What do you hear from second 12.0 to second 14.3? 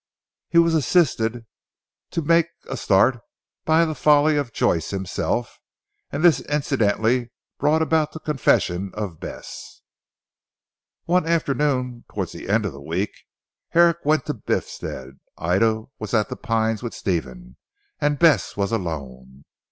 towards the end of the week Herrick went